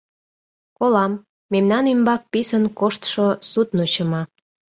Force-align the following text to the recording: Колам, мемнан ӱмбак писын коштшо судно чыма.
Колам, 0.77 1.13
мемнан 1.51 1.85
ӱмбак 1.93 2.21
писын 2.31 2.63
коштшо 2.79 3.25
судно 3.49 3.85
чыма. 3.93 4.21